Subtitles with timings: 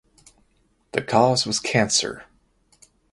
[0.93, 2.25] The cause was cancer.